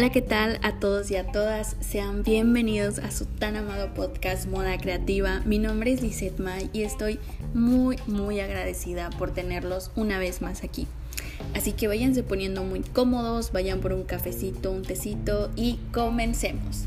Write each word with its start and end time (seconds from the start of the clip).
Hola, 0.00 0.12
¿qué 0.12 0.22
tal 0.22 0.58
a 0.62 0.80
todos 0.80 1.10
y 1.10 1.16
a 1.16 1.30
todas? 1.30 1.76
Sean 1.80 2.22
bienvenidos 2.22 2.98
a 3.00 3.10
su 3.10 3.26
tan 3.26 3.56
amado 3.56 3.92
podcast 3.92 4.48
Moda 4.48 4.78
Creativa. 4.78 5.42
Mi 5.44 5.58
nombre 5.58 5.92
es 5.92 6.00
Lizeth 6.00 6.38
May 6.38 6.70
y 6.72 6.84
estoy 6.84 7.18
muy, 7.52 7.98
muy 8.06 8.40
agradecida 8.40 9.10
por 9.10 9.34
tenerlos 9.34 9.90
una 9.96 10.18
vez 10.18 10.40
más 10.40 10.64
aquí. 10.64 10.86
Así 11.54 11.72
que 11.72 11.86
váyanse 11.86 12.22
poniendo 12.22 12.64
muy 12.64 12.80
cómodos, 12.80 13.52
vayan 13.52 13.80
por 13.80 13.92
un 13.92 14.04
cafecito, 14.04 14.72
un 14.72 14.84
tecito 14.84 15.50
y 15.54 15.78
comencemos. 15.92 16.86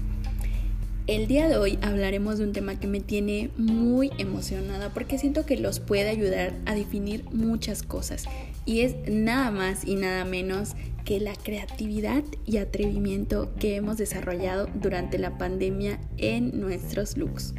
El 1.05 1.27
día 1.27 1.47
de 1.47 1.57
hoy 1.57 1.77
hablaremos 1.83 2.39
de 2.39 2.45
un 2.45 2.51
tema 2.53 2.79
que 2.79 2.87
me 2.87 2.99
tiene 2.99 3.51
muy 3.57 4.09
emocionada 4.17 4.89
porque 4.89 5.19
siento 5.19 5.45
que 5.45 5.57
los 5.57 5.79
puede 5.79 6.09
ayudar 6.09 6.55
a 6.65 6.73
definir 6.73 7.25
muchas 7.25 7.83
cosas 7.83 8.25
y 8.65 8.81
es 8.81 8.95
nada 9.07 9.51
más 9.51 9.85
y 9.85 9.95
nada 9.95 10.25
menos 10.25 10.75
que 11.05 11.19
la 11.19 11.35
creatividad 11.35 12.23
y 12.45 12.57
atrevimiento 12.57 13.53
que 13.59 13.75
hemos 13.75 13.97
desarrollado 13.97 14.67
durante 14.73 15.17
la 15.17 15.37
pandemia 15.37 15.99
en 16.17 16.59
nuestros 16.59 17.17
looks. 17.17 17.53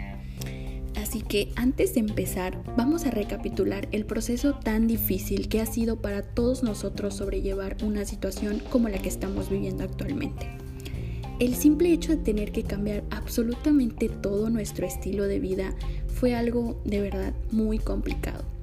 Así 0.96 1.20
que 1.20 1.52
antes 1.56 1.94
de 1.94 2.00
empezar, 2.00 2.62
vamos 2.76 3.04
a 3.04 3.10
recapitular 3.10 3.88
el 3.92 4.06
proceso 4.06 4.54
tan 4.54 4.86
difícil 4.86 5.48
que 5.48 5.60
ha 5.60 5.66
sido 5.66 6.00
para 6.00 6.22
todos 6.22 6.62
nosotros 6.62 7.16
sobrellevar 7.16 7.76
una 7.82 8.04
situación 8.04 8.62
como 8.70 8.88
la 8.88 8.98
que 8.98 9.10
estamos 9.10 9.50
viviendo 9.50 9.84
actualmente. 9.84 10.48
El 11.40 11.56
simple 11.56 11.92
hecho 11.92 12.12
de 12.12 12.22
tener 12.22 12.52
que 12.52 12.62
cambiar 12.62 13.02
absolutamente 13.10 14.08
todo 14.08 14.50
nuestro 14.50 14.86
estilo 14.86 15.24
de 15.24 15.40
vida 15.40 15.74
fue 16.06 16.34
algo 16.34 16.80
de 16.84 17.00
verdad 17.00 17.34
muy 17.50 17.78
complicado. 17.78 18.53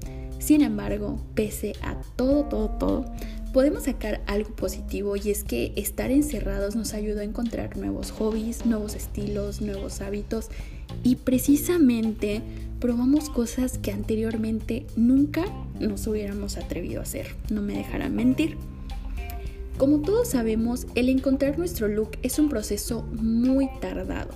Sin 0.41 0.61
embargo, 0.61 1.23
pese 1.35 1.73
a 1.83 2.01
todo, 2.15 2.45
todo, 2.45 2.69
todo, 2.69 3.05
podemos 3.53 3.83
sacar 3.83 4.21
algo 4.25 4.49
positivo 4.55 5.15
y 5.15 5.29
es 5.29 5.43
que 5.43 5.71
estar 5.75 6.09
encerrados 6.09 6.75
nos 6.75 6.95
ayudó 6.95 7.21
a 7.21 7.23
encontrar 7.23 7.77
nuevos 7.77 8.11
hobbies, 8.11 8.65
nuevos 8.65 8.95
estilos, 8.95 9.61
nuevos 9.61 10.01
hábitos 10.01 10.49
y 11.03 11.17
precisamente 11.17 12.41
probamos 12.79 13.29
cosas 13.29 13.77
que 13.77 13.91
anteriormente 13.91 14.87
nunca 14.95 15.45
nos 15.79 16.07
hubiéramos 16.07 16.57
atrevido 16.57 17.01
a 17.01 17.03
hacer. 17.03 17.27
No 17.51 17.61
me 17.61 17.75
dejarán 17.77 18.15
mentir. 18.15 18.57
Como 19.77 20.01
todos 20.01 20.29
sabemos, 20.29 20.87
el 20.95 21.09
encontrar 21.09 21.59
nuestro 21.59 21.87
look 21.87 22.17
es 22.23 22.39
un 22.39 22.49
proceso 22.49 23.03
muy 23.13 23.69
tardado. 23.79 24.31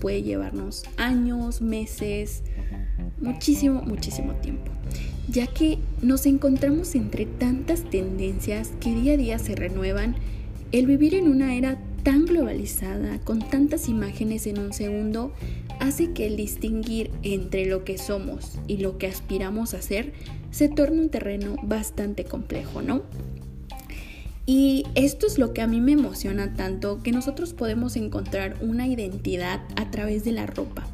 Puede 0.00 0.22
llevarnos 0.22 0.84
años, 0.96 1.60
meses, 1.60 2.44
muchísimo, 3.20 3.82
muchísimo 3.82 4.34
tiempo, 4.34 4.70
ya 5.30 5.46
que 5.46 5.78
nos 6.02 6.26
encontramos 6.26 6.94
entre 6.94 7.24
tantas 7.24 7.88
tendencias 7.88 8.72
que 8.80 8.94
día 8.94 9.14
a 9.14 9.16
día 9.16 9.38
se 9.38 9.54
renuevan. 9.54 10.16
El 10.72 10.86
vivir 10.86 11.14
en 11.14 11.28
una 11.28 11.54
era 11.54 11.78
tan 12.02 12.24
globalizada, 12.24 13.20
con 13.20 13.38
tantas 13.38 13.88
imágenes 13.88 14.46
en 14.46 14.58
un 14.58 14.72
segundo, 14.72 15.32
hace 15.78 16.12
que 16.12 16.26
el 16.26 16.36
distinguir 16.36 17.10
entre 17.22 17.66
lo 17.66 17.84
que 17.84 17.98
somos 17.98 18.58
y 18.66 18.78
lo 18.78 18.98
que 18.98 19.06
aspiramos 19.06 19.74
a 19.74 19.82
ser 19.82 20.12
se 20.50 20.68
torne 20.68 21.00
un 21.00 21.10
terreno 21.10 21.56
bastante 21.62 22.24
complejo, 22.24 22.82
¿no? 22.82 23.02
Y 24.46 24.84
esto 24.96 25.26
es 25.26 25.38
lo 25.38 25.52
que 25.52 25.62
a 25.62 25.68
mí 25.68 25.80
me 25.80 25.92
emociona 25.92 26.54
tanto, 26.54 27.02
que 27.02 27.12
nosotros 27.12 27.52
podemos 27.52 27.94
encontrar 27.94 28.56
una 28.62 28.88
identidad 28.88 29.60
a 29.76 29.90
través 29.90 30.24
de 30.24 30.32
la 30.32 30.46
ropa. 30.46 30.88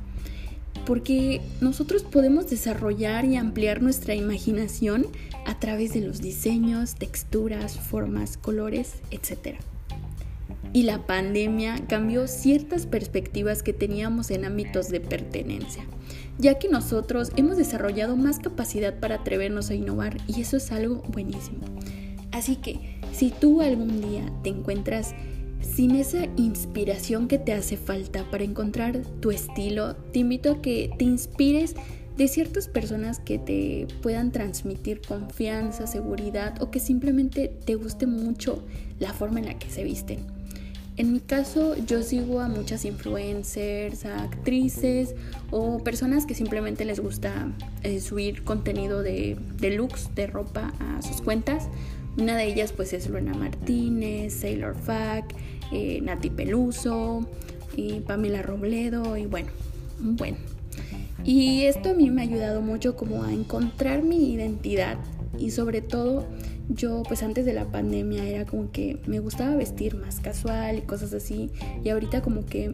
Porque 0.87 1.41
nosotros 1.61 2.05
podemos 2.05 2.49
desarrollar 2.49 3.25
y 3.25 3.37
ampliar 3.37 3.83
nuestra 3.83 4.15
imaginación 4.15 5.07
a 5.45 5.59
través 5.59 5.93
de 5.93 6.01
los 6.01 6.21
diseños, 6.21 6.95
texturas, 6.95 7.79
formas, 7.79 8.37
colores, 8.37 8.95
etc. 9.11 9.57
Y 10.73 10.85
la 10.85 11.07
pandemia 11.07 11.87
cambió 11.89 12.29
ciertas 12.29 12.87
perspectivas 12.87 13.63
que 13.63 13.73
teníamos 13.73 14.31
en 14.31 14.45
ámbitos 14.45 14.89
de 14.89 15.01
pertenencia, 15.01 15.85
ya 16.39 16.59
que 16.59 16.69
nosotros 16.69 17.33
hemos 17.37 17.57
desarrollado 17.57 18.17
más 18.17 18.39
capacidad 18.39 18.99
para 19.01 19.17
atrevernos 19.17 19.71
a 19.71 19.75
innovar 19.75 20.19
y 20.27 20.41
eso 20.41 20.57
es 20.57 20.71
algo 20.73 21.03
buenísimo. 21.09 21.65
Así 22.31 22.57
que 22.57 23.01
si 23.13 23.31
tú 23.31 23.63
algún 23.63 24.03
día 24.03 24.31
te 24.43 24.51
encuentras 24.51 25.15
sin 25.75 25.97
esa 25.97 26.27
inspiración 26.37 27.29
que 27.29 27.39
te 27.39 27.53
hace 27.53 27.77
falta 27.77 28.25
para 28.31 28.45
encontrar 28.45 29.03
tu 29.21 29.31
estilo, 29.31 29.97
te 30.13 30.21
invito 30.21 30.53
a 30.53 30.63
que 30.63 30.91
te 30.99 31.05
inspires 31.05 31.75
de 32.17 32.29
ciertas 32.29 32.69
personas 32.69 33.21
que 33.21 33.39
te 33.39 33.87
puedan 34.01 34.33
transmitir 34.33 35.03
confianza, 35.07 35.87
seguridad 35.87 36.63
o 36.63 36.71
que 36.71 36.81
simplemente 36.81 37.53
te 37.65 37.75
guste 37.75 38.07
mucho 38.07 38.65
la 38.99 39.13
forma 39.13 39.41
en 39.41 39.47
la 39.47 39.59
que 39.59 39.71
se 39.71 39.85
visten. 39.85 40.21
En 40.97 41.13
mi 41.13 41.21
caso, 41.21 41.77
yo 41.77 42.03
sigo 42.03 42.41
a 42.41 42.49
muchas 42.49 42.87
influencers, 42.87 44.07
a 44.07 44.23
actrices 44.23 45.15
o 45.51 45.85
personas 45.85 46.25
que 46.25 46.35
simplemente 46.35 46.87
les 46.87 47.01
gusta 47.01 47.53
eh, 47.83 48.01
subir 48.01 48.45
contenido 48.45 49.03
de, 49.03 49.37
de 49.59 49.77
looks, 49.77 50.15
de 50.15 50.27
ropa 50.27 50.73
a 50.81 51.03
sus 51.03 51.21
cuentas 51.21 51.69
una 52.17 52.37
de 52.37 52.45
ellas 52.45 52.73
pues 52.73 52.93
es 52.93 53.09
Luena 53.09 53.35
Martínez, 53.35 54.33
Sailor 54.35 54.77
Fack, 54.77 55.35
eh, 55.73 56.01
Nati 56.03 56.31
Peluso 56.31 57.27
y 57.77 58.01
Pamela 58.01 58.43
Robledo 58.43 59.17
y 59.17 59.27
bueno, 59.27 59.49
bueno. 60.01 60.39
Y 61.25 61.63
esto 61.65 61.91
a 61.91 61.95
mí 61.95 62.11
me 62.11 62.23
ha 62.23 62.25
ayudado 62.25 62.63
mucho 62.63 62.97
como 62.97 63.25
a 63.25 63.33
encontrar 63.33 64.03
mi 64.03 64.33
identidad 64.33 64.99
y 65.39 65.51
sobre 65.51 65.81
todo 65.81 66.27
yo 66.69 67.03
pues 67.07 67.23
antes 67.23 67.45
de 67.45 67.53
la 67.53 67.65
pandemia 67.65 68.25
era 68.25 68.45
como 68.45 68.71
que 68.71 69.01
me 69.07 69.19
gustaba 69.19 69.55
vestir 69.57 69.97
más 69.97 70.21
casual 70.21 70.79
y 70.79 70.83
cosas 70.83 71.13
así 71.13 71.51
y 71.85 71.89
ahorita 71.91 72.23
como 72.23 72.45
que 72.45 72.73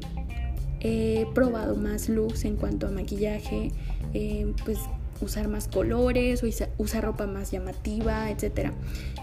he 0.81 1.27
probado 1.35 1.77
más 1.77 2.09
looks 2.09 2.45
en 2.45 2.57
cuanto 2.57 2.89
a 2.89 2.91
maquillaje, 2.91 3.71
eh, 4.15 4.53
pues 4.65 4.79
usar 5.23 5.49
más 5.49 5.69
colores 5.69 6.43
o 6.43 6.47
usar 6.79 7.05
ropa 7.05 7.27
más 7.27 7.51
llamativa, 7.51 8.31
etc. 8.31 8.71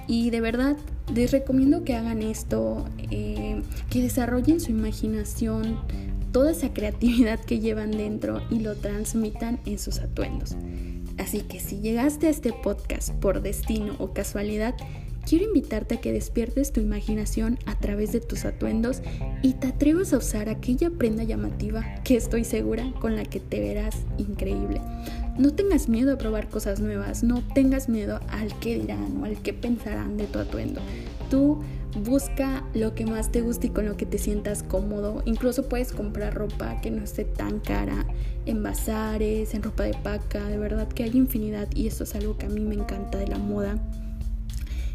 Y 0.07 0.29
de 0.29 0.41
verdad 0.41 0.77
les 1.13 1.31
recomiendo 1.31 1.83
que 1.83 1.95
hagan 1.95 2.21
esto, 2.21 2.85
eh, 3.11 3.61
que 3.89 4.01
desarrollen 4.01 4.59
su 4.59 4.71
imaginación, 4.71 5.79
toda 6.31 6.51
esa 6.51 6.73
creatividad 6.73 7.39
que 7.39 7.59
llevan 7.59 7.91
dentro 7.91 8.41
y 8.49 8.59
lo 8.59 8.75
transmitan 8.75 9.59
en 9.65 9.79
sus 9.79 9.99
atuendos. 9.99 10.55
Así 11.17 11.41
que 11.41 11.59
si 11.59 11.79
llegaste 11.79 12.27
a 12.27 12.29
este 12.29 12.53
podcast 12.53 13.11
por 13.15 13.41
destino 13.41 13.95
o 13.99 14.13
casualidad, 14.13 14.73
quiero 15.27 15.45
invitarte 15.45 15.95
a 15.95 16.01
que 16.01 16.11
despiertes 16.11 16.71
tu 16.71 16.81
imaginación 16.81 17.59
a 17.65 17.75
través 17.79 18.11
de 18.11 18.19
tus 18.19 18.45
atuendos 18.45 19.01
y 19.41 19.53
te 19.53 19.67
atrevas 19.67 20.13
a 20.13 20.17
usar 20.17 20.49
aquella 20.49 20.89
prenda 20.89 21.23
llamativa 21.23 21.83
que 22.03 22.15
estoy 22.15 22.43
segura 22.43 22.91
con 22.99 23.15
la 23.15 23.23
que 23.23 23.39
te 23.39 23.59
verás 23.59 23.95
increíble. 24.17 24.81
No 25.37 25.53
tengas 25.53 25.87
miedo 25.87 26.13
a 26.13 26.17
probar 26.17 26.49
cosas 26.49 26.81
nuevas, 26.81 27.23
no 27.23 27.41
tengas 27.53 27.87
miedo 27.87 28.19
al 28.27 28.57
que 28.59 28.77
dirán 28.77 29.21
o 29.21 29.25
al 29.25 29.41
que 29.41 29.53
pensarán 29.53 30.17
de 30.17 30.25
tu 30.25 30.39
atuendo. 30.39 30.81
Tú 31.29 31.61
busca 32.03 32.65
lo 32.73 32.93
que 32.93 33.05
más 33.05 33.31
te 33.31 33.41
guste 33.41 33.67
y 33.67 33.69
con 33.69 33.85
lo 33.85 33.97
que 33.97 34.05
te 34.05 34.17
sientas 34.17 34.63
cómodo. 34.63 35.23
Incluso 35.25 35.69
puedes 35.69 35.93
comprar 35.93 36.33
ropa 36.33 36.81
que 36.81 36.91
no 36.91 37.03
esté 37.03 37.25
tan 37.25 37.59
cara 37.59 38.05
en 38.45 38.61
bazares, 38.61 39.53
en 39.53 39.63
ropa 39.63 39.83
de 39.83 39.93
paca. 40.03 40.45
De 40.45 40.57
verdad 40.57 40.87
que 40.87 41.03
hay 41.03 41.11
infinidad 41.15 41.67
y 41.73 41.87
esto 41.87 42.03
es 42.03 42.15
algo 42.15 42.37
que 42.37 42.45
a 42.45 42.49
mí 42.49 42.61
me 42.61 42.75
encanta 42.75 43.17
de 43.17 43.27
la 43.27 43.37
moda. 43.37 43.77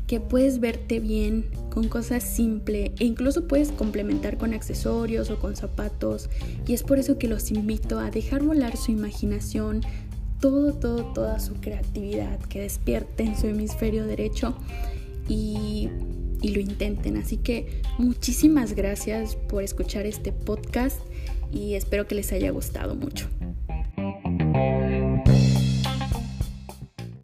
Que 0.07 0.21
puedes 0.21 0.61
verte 0.61 1.01
bien 1.01 1.47
con 1.71 1.89
cosas 1.89 2.23
simples 2.23 2.93
e 2.99 3.05
incluso 3.05 3.49
puedes 3.49 3.73
complementar 3.73 4.37
con 4.37 4.53
accesorios 4.55 5.31
o 5.31 5.39
con 5.39 5.57
zapatos. 5.57 6.29
Y 6.67 6.75
es 6.75 6.83
por 6.83 6.99
eso 6.99 7.19
que 7.19 7.29
los 7.29 7.51
invito 7.51 7.99
a 7.99 8.11
dejar 8.11 8.43
volar 8.43 8.77
su 8.77 8.93
imaginación, 8.93 9.81
todo, 10.41 10.75
todo, 10.75 11.13
toda 11.15 11.41
su 11.41 11.55
creatividad, 11.55 12.39
que 12.41 12.61
despierten 12.61 13.37
su 13.37 13.47
hemisferio 13.47 14.07
derecho 14.07 14.55
y, 15.29 15.89
y 16.43 16.49
lo 16.51 16.61
intenten. 16.61 17.17
Así 17.17 17.39
que 17.39 17.81
muchísimas 17.99 18.75
gracias 18.75 19.37
por 19.37 19.63
escuchar 19.63 20.07
este 20.07 20.33
podcast 20.33 21.01
y 21.51 21.75
espero 21.75 22.07
que 22.07 22.15
les 22.15 22.33
haya 22.33 22.51
gustado 22.51 22.95
mucho. 22.95 23.29